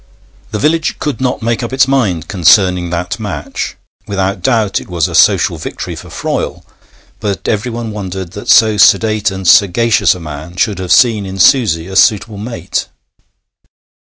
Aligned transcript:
The 0.49 0.57
village 0.57 0.97
could 0.97 1.21
not 1.21 1.43
make 1.43 1.61
up 1.61 1.71
its 1.71 1.87
mind 1.87 2.27
concerning 2.27 2.89
that 2.89 3.19
match; 3.19 3.75
without 4.07 4.41
doubt 4.41 4.81
it 4.81 4.87
was 4.89 5.07
a 5.07 5.13
social 5.13 5.59
victory 5.59 5.95
for 5.95 6.09
Froyle, 6.09 6.65
but 7.19 7.47
everyone 7.47 7.91
wondered 7.91 8.31
that 8.31 8.49
so 8.49 8.77
sedate 8.77 9.29
and 9.29 9.47
sagacious 9.47 10.15
a 10.15 10.19
man 10.19 10.55
should 10.55 10.79
have 10.79 10.91
seen 10.91 11.27
in 11.27 11.37
Susie 11.37 11.85
a 11.85 11.95
suitable 11.95 12.39
mate. 12.39 12.87